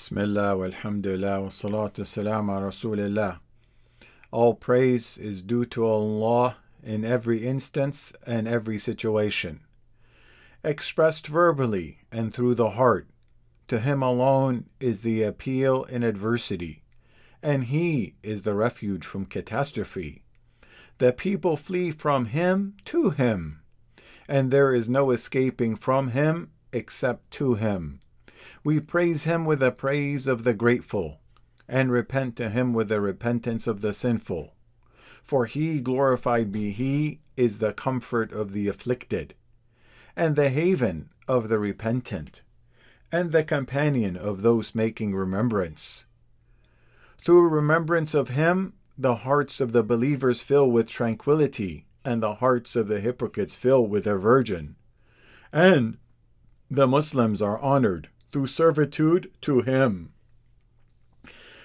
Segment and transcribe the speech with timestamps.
[0.00, 3.38] Bismillah, walhamdulillah, wa salatu salam rasulillah.
[4.30, 9.60] All praise is due to Allah in every instance and every situation.
[10.64, 13.08] Expressed verbally and through the heart,
[13.68, 16.82] to Him alone is the appeal in adversity,
[17.42, 20.22] and He is the refuge from catastrophe.
[20.96, 23.60] The people flee from Him to Him,
[24.26, 28.00] and there is no escaping from Him except to Him.
[28.62, 31.20] We praise him with the praise of the grateful,
[31.68, 34.54] and repent to him with the repentance of the sinful.
[35.22, 39.34] For he, glorified be he, is the comfort of the afflicted,
[40.16, 42.42] and the haven of the repentant,
[43.12, 46.06] and the companion of those making remembrance.
[47.18, 52.76] Through remembrance of him, the hearts of the believers fill with tranquility, and the hearts
[52.76, 54.76] of the hypocrites fill with aversion.
[55.52, 55.98] And
[56.70, 60.10] the Muslims are honored through servitude to Him.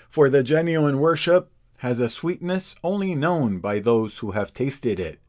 [0.09, 5.19] For the genuine worship has a sweetness only known by those who have tasted it,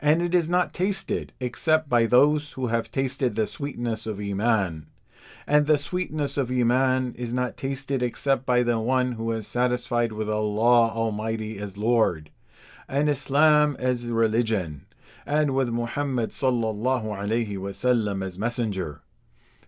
[0.00, 4.86] and it is not tasted except by those who have tasted the sweetness of Iman.
[5.46, 10.12] And the sweetness of Iman is not tasted except by the one who is satisfied
[10.12, 12.30] with Allah Almighty as Lord,
[12.88, 14.86] and Islam as religion,
[15.26, 19.03] and with Muhammad sallallahu alaihi wasallam as messenger.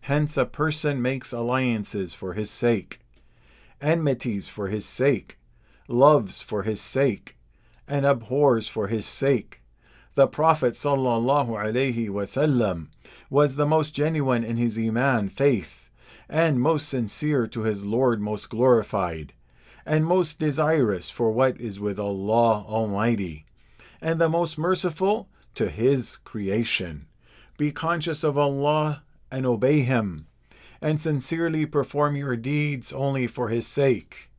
[0.06, 3.00] Hence, a person makes alliances for his sake,
[3.80, 5.36] enmities for his sake,
[5.88, 7.36] loves for his sake,
[7.88, 9.62] and abhors for his sake.
[10.14, 12.86] The Prophet ﷺ
[13.30, 15.90] was the most genuine in his Iman faith,
[16.28, 19.32] and most sincere to his Lord most glorified,
[19.84, 23.44] and most desirous for what is with Allah Almighty,
[24.00, 27.08] and the most merciful to his creation.
[27.58, 30.26] Be conscious of Allah and obey him,
[30.80, 34.30] and sincerely perform your deeds only for his sake,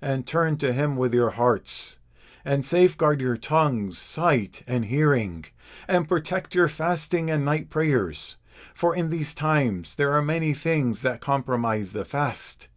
[0.00, 1.98] and turn to him with your hearts,
[2.44, 5.44] and safeguard your tongues, sight, and hearing,
[5.86, 8.38] and protect your fasting and night prayers.
[8.74, 12.68] For in these times there are many things that compromise the fast.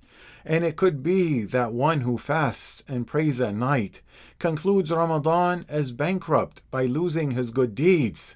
[0.45, 4.01] And it could be that one who fasts and prays at night
[4.39, 8.35] concludes Ramadan as bankrupt by losing his good deeds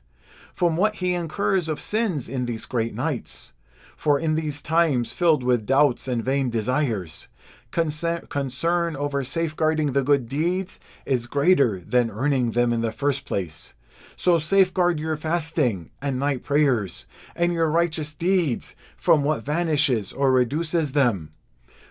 [0.57, 3.53] from what he incurs of sins in these great nights.
[3.95, 7.28] For in these times filled with doubts and vain desires,
[7.69, 13.75] concern over safeguarding the good deeds is greater than earning them in the first place.
[14.16, 20.31] So safeguard your fasting and night prayers and your righteous deeds from what vanishes or
[20.31, 21.34] reduces them.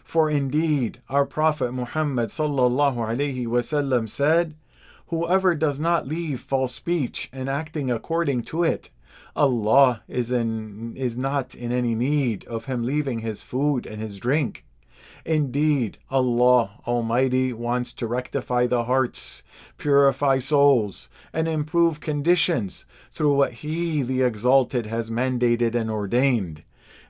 [0.03, 4.57] For indeed, our Prophet Muhammad sallallahu alaihi wasallam said,
[5.09, 8.91] Whoever does not leave false speech and acting according to it,
[9.35, 14.19] Allah is, in, is not in any need of him leaving his food and his
[14.19, 14.65] drink.
[15.25, 19.43] Indeed, Allah Almighty wants to rectify the hearts,
[19.77, 26.63] purify souls, and improve conditions through what He, the Exalted, has mandated and ordained.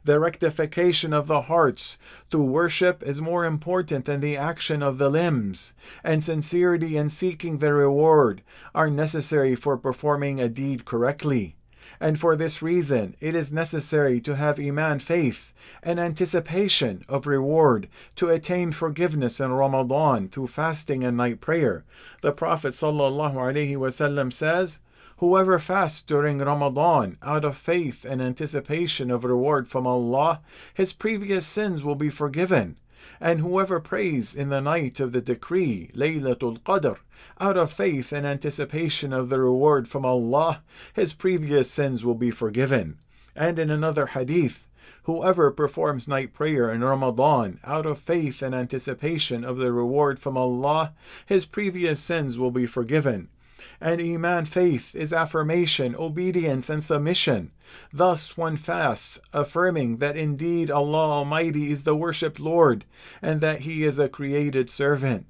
[0.06, 1.99] The rectification of the hearts
[2.31, 5.75] through worship is more important than the action of the limbs,
[6.05, 11.56] and sincerity in seeking the reward are necessary for performing a deed correctly.
[11.99, 15.53] And for this reason, it is necessary to have Iman faith
[15.83, 21.84] and anticipation of reward to attain forgiveness in Ramadan through fasting and night prayer.
[22.23, 24.78] The Prophet ﷺ says,
[25.19, 30.43] Whoever fasts during Ramadan out of faith and anticipation of reward from Allah,
[30.75, 32.77] his previous sins will be forgiven.
[33.19, 36.99] And whoever prays in the night of the decree, Laylatul Qadr,
[37.41, 40.62] out of faith and anticipation of the reward from Allah,
[40.93, 42.99] his previous sins will be forgiven.
[43.34, 44.69] And in another hadith,
[45.05, 50.37] Whoever performs night prayer in Ramadan out of faith and anticipation of the reward from
[50.37, 50.94] Allah,
[51.25, 53.28] his previous sins will be forgiven
[53.81, 57.53] and Iman faith is affirmation, obedience, and submission.
[57.93, 62.85] Thus one fasts, affirming that indeed Allah Almighty is the worshipped Lord,
[63.20, 65.26] and that He is a created servant,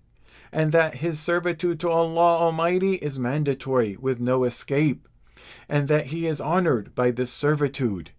[0.52, 5.08] and that His servitude to Allah Almighty is mandatory with no escape,
[5.69, 8.11] and that He is honored by this servitude.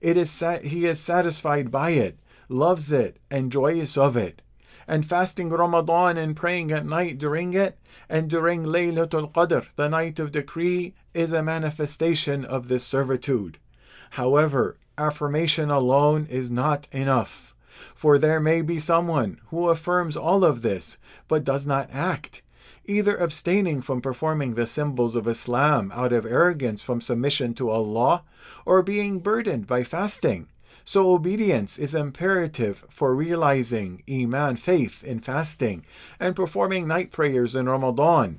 [0.00, 2.18] It is He is satisfied by it,
[2.48, 4.42] loves it, and joyous of it
[4.88, 7.78] and fasting Ramadan and praying at night during it,
[8.08, 13.58] and during Laylatul Qadr, the night of decree, is a manifestation of this servitude.
[14.10, 17.54] However, affirmation alone is not enough,
[17.94, 20.98] for there may be someone who affirms all of this
[21.28, 22.42] but does not act,
[22.84, 28.22] either abstaining from performing the symbols of Islam out of arrogance from submission to Allah,
[28.64, 30.46] or being burdened by fasting
[30.88, 35.84] So obedience is imperative for realizing Iman faith in fasting
[36.20, 38.38] and performing night prayers in Ramadan,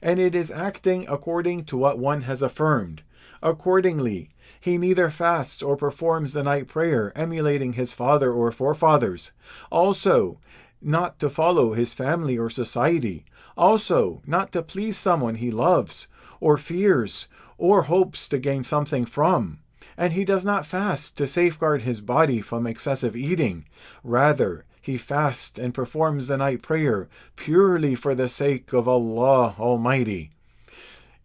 [0.00, 3.02] and it is acting according to what one has affirmed.
[3.42, 4.30] Accordingly,
[4.60, 9.32] he neither fasts or performs the night prayer, emulating his father or forefathers.
[9.68, 10.38] Also,
[10.80, 13.24] not to follow his family or society.
[13.56, 16.06] Also, not to please someone he loves,
[16.38, 19.58] or fears, or hopes to gain something from
[19.98, 23.64] and he does not fast to safeguard his body from excessive eating.
[24.04, 30.30] Rather, he fasts and performs the night prayer purely for the sake of Allah Almighty.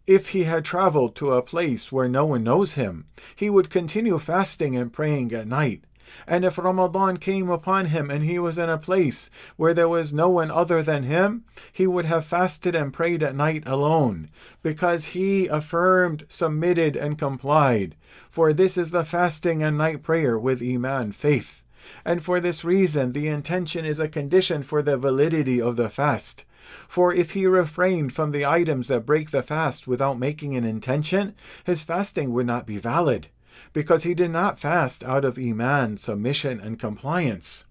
[0.06, 4.18] If he had traveled to a place where no one knows him, he would continue
[4.18, 5.84] fasting and praying at night.
[6.26, 10.12] And if Ramadan came upon him and he was in a place where there was
[10.12, 14.30] no one other than him, he would have fasted and prayed at night alone,
[14.62, 17.94] because he affirmed, submitted, and complied.
[18.30, 21.62] For this is the fasting and night prayer with Iman, faith.
[22.04, 26.44] And for this reason, the intention is a condition for the validity of the fast.
[26.88, 31.34] For if he refrained from the items that break the fast without making an intention,
[31.64, 33.28] his fasting would not be valid
[33.72, 37.64] because he did not fast out of Iman, submission, and compliance.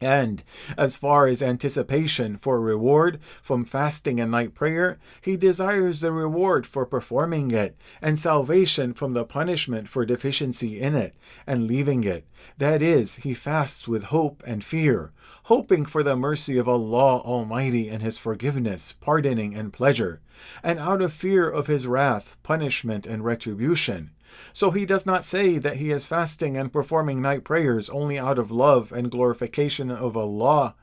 [0.00, 0.42] And
[0.76, 6.66] as far as anticipation for reward from fasting and night prayer, he desires the reward
[6.66, 11.14] for performing it, and salvation from the punishment for deficiency in it
[11.46, 12.26] and leaving it.
[12.58, 15.12] That is, he fasts with hope and fear,
[15.44, 20.20] hoping for the mercy of Allah Almighty and His forgiveness, pardoning, and pleasure,
[20.62, 24.10] and out of fear of His wrath, punishment, and retribution.
[24.52, 28.38] So he does not say that he is fasting and performing night prayers only out
[28.38, 30.74] of love and glorification of Allah,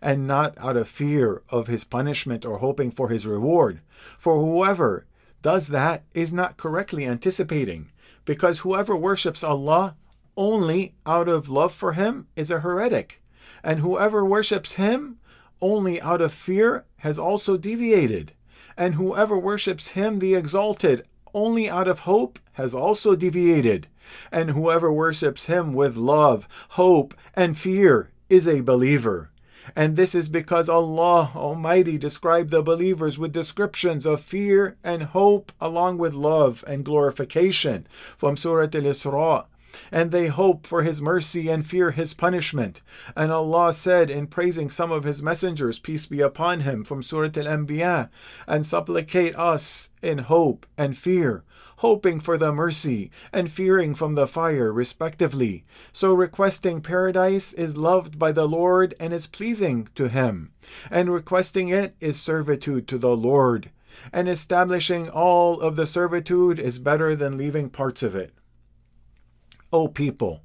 [0.00, 3.80] and not out of fear of his punishment or hoping for his reward.
[4.18, 5.06] For whoever
[5.42, 7.90] does that is not correctly anticipating,
[8.24, 9.96] because whoever worships Allah
[10.36, 13.22] only out of love for him is a heretic,
[13.62, 15.18] and whoever worships him
[15.60, 18.32] only out of fear has also deviated,
[18.76, 21.06] and whoever worships him the exalted
[21.36, 23.86] only out of hope has also deviated,
[24.32, 29.30] and whoever worships him with love, hope, and fear is a believer.
[29.74, 35.52] And this is because Allah Almighty described the believers with descriptions of fear and hope
[35.60, 37.86] along with love and glorification
[38.16, 39.44] from Surah Al Isra
[39.90, 42.80] and they hope for his mercy and fear his punishment.
[43.14, 47.30] And Allah said in praising some of his messengers, peace be upon him, from Surah
[47.36, 48.08] Al Anbiya,
[48.46, 51.44] and supplicate us in hope and fear,
[51.78, 55.64] hoping for the mercy and fearing from the fire, respectively.
[55.92, 60.52] So requesting paradise is loved by the Lord and is pleasing to him,
[60.90, 63.70] and requesting it is servitude to the Lord.
[64.12, 68.35] And establishing all of the servitude is better than leaving parts of it.
[69.72, 70.42] O people.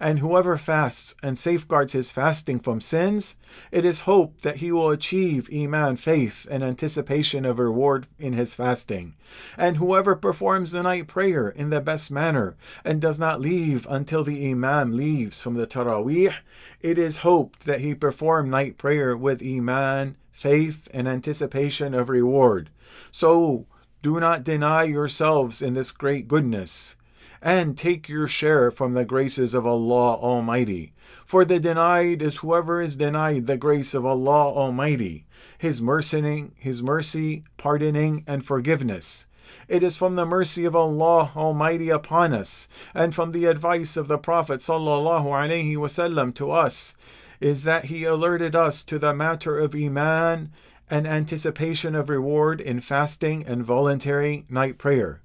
[0.00, 3.36] And whoever fasts and safeguards his fasting from sins,
[3.70, 8.54] it is hoped that he will achieve Iman faith and anticipation of reward in his
[8.54, 9.14] fasting.
[9.56, 14.24] And whoever performs the night prayer in the best manner and does not leave until
[14.24, 16.34] the Imam leaves from the Taraweeh,
[16.80, 22.70] it is hoped that he perform night prayer with Iman, faith, and anticipation of reward.
[23.10, 23.66] So
[24.02, 26.96] do not deny yourselves in this great goodness
[27.42, 30.92] and take your share from the graces of Allah Almighty.
[31.24, 35.26] For the denied is whoever is denied the grace of Allah Almighty,
[35.58, 39.26] His mercy, His mercy, pardoning, and forgiveness.
[39.68, 44.08] It is from the mercy of Allah Almighty upon us, and from the advice of
[44.08, 46.96] the Prophet sallallahu alaihi wasallam to us,
[47.40, 50.50] is that he alerted us to the matter of iman
[50.88, 55.20] and anticipation of reward in fasting and voluntary night prayer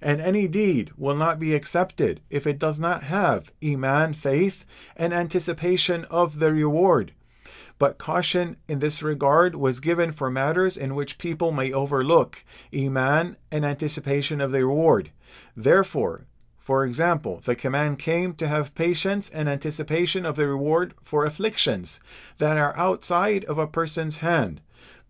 [0.00, 4.64] and any deed will not be accepted if it does not have Iman, faith,
[4.96, 7.12] and anticipation of the reward.
[7.78, 12.44] But caution in this regard was given for matters in which people may overlook
[12.74, 15.10] Iman and anticipation of the reward.
[15.56, 16.26] Therefore,
[16.68, 21.98] for example, the command came to have patience and anticipation of the reward for afflictions
[22.36, 24.60] that are outside of a person's hand,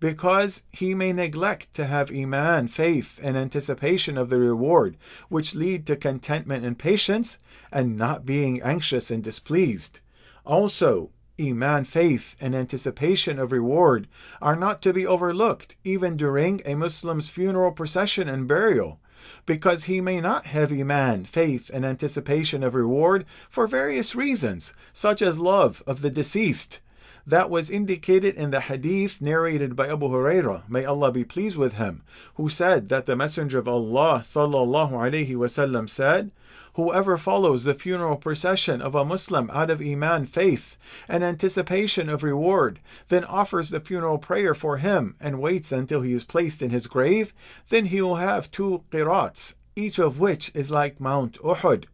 [0.01, 4.97] because he may neglect to have Iman, faith, and anticipation of the reward,
[5.29, 7.39] which lead to contentment and patience,
[7.73, 10.01] and not being anxious and displeased.
[10.45, 14.09] Also, Iman, faith, and anticipation of reward
[14.43, 19.01] are not to be overlooked even during a Muslim's funeral procession and burial,
[19.47, 25.23] because he may not have Iman, faith, and anticipation of reward for various reasons, such
[25.23, 26.81] as love of the deceased
[27.29, 31.75] that was indicated in the hadith narrated by Abu Hurairah, may Allah be pleased with
[31.75, 32.03] him,
[32.37, 36.31] who said that the Messenger of Allah sallallahu alaihi wasallam said,
[36.73, 42.23] Whoever follows the funeral procession of a Muslim out of Iman faith and anticipation of
[42.23, 46.71] reward, then offers the funeral prayer for him and waits until he is placed in
[46.71, 47.35] his grave,
[47.69, 51.85] then he will have two qirats, each of which is like Mount Uhud.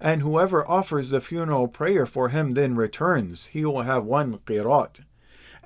[0.00, 5.00] And whoever offers the funeral prayer for him then returns, he will have one qirat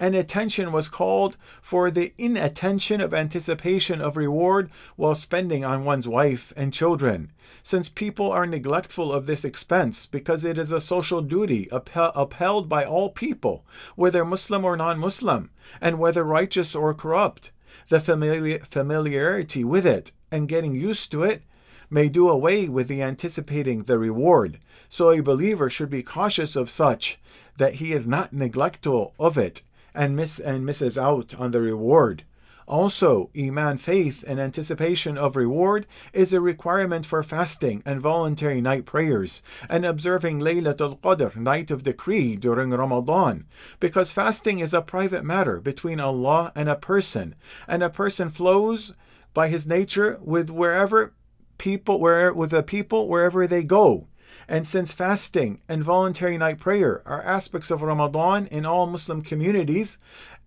[0.01, 6.09] and attention was called for the inattention of anticipation of reward while spending on one's
[6.09, 7.31] wife and children.
[7.63, 12.85] Since people are neglectful of this expense because it is a social duty upheld by
[12.85, 15.51] all people, whether Muslim or non Muslim,
[15.83, 17.53] and whether righteous or corrupt,
[17.91, 21.43] the familiar- familiarity with it and getting used to it
[21.91, 24.59] may do away with the anticipating the reward.
[24.89, 27.19] So a believer should be cautious of such,
[27.57, 29.63] that he is not neglectful of it
[29.95, 32.25] and miss and misses out on the reward.
[32.71, 38.87] Also, Iman faith and anticipation of reward is a requirement for fasting and voluntary night
[38.87, 43.47] prayers and observing Laylatul Qadr, night of decree during Ramadan,
[43.81, 47.35] because fasting is a private matter between Allah and a person,
[47.67, 48.93] and a person flows
[49.35, 51.13] by his nature with wherever
[51.61, 54.09] people where with the people wherever they go.
[54.49, 59.99] And since fasting and voluntary night prayer are aspects of Ramadan in all Muslim communities,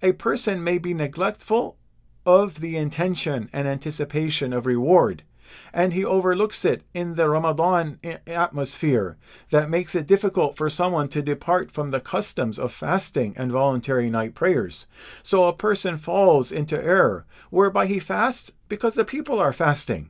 [0.01, 1.77] a person may be neglectful
[2.25, 5.21] of the intention and anticipation of reward,
[5.71, 9.17] and he overlooks it in the Ramadan atmosphere
[9.51, 14.09] that makes it difficult for someone to depart from the customs of fasting and voluntary
[14.09, 14.87] night prayers.
[15.21, 20.09] So a person falls into error whereby he fasts because the people are fasting,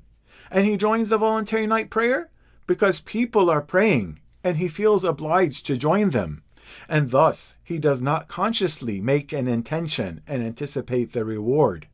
[0.54, 2.30] and he joins the voluntary night prayer
[2.68, 6.44] because people are praying and he feels obliged to join them,
[6.88, 11.88] and thus he does not consciously make an intention and anticipate the reward.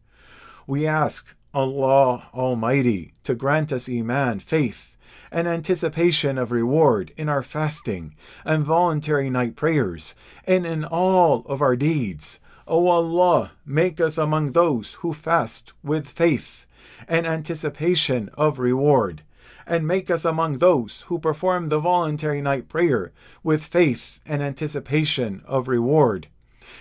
[0.67, 4.97] We ask Allah Almighty to grant us Iman, faith,
[5.31, 11.61] and anticipation of reward in our fasting and voluntary night prayers, and in all of
[11.61, 12.39] our deeds.
[12.67, 16.65] O Allah, make us among those who fast with faith
[17.07, 19.23] and anticipation of reward
[19.69, 25.43] and make us among those who perform the voluntary night prayer with faith and anticipation
[25.45, 26.27] of reward.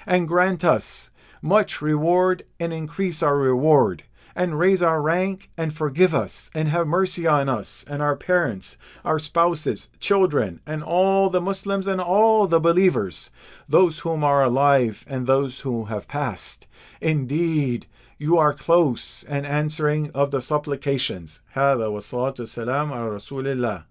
[0.06, 1.10] And grant us
[1.42, 6.86] much reward and increase our reward, and raise our rank and forgive us, and have
[6.86, 12.46] mercy on us and our parents, our spouses, children, and all the Muslims and all
[12.46, 13.30] the believers,
[13.68, 16.66] those whom are alive and those who have passed.
[17.00, 17.86] Indeed,
[18.17, 21.41] you are close and answering of the supplications.
[21.53, 23.86] هذا والصلاة والسلام على رسول الله